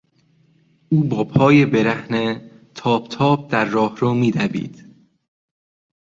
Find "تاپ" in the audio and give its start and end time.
2.75-3.07, 3.07-3.51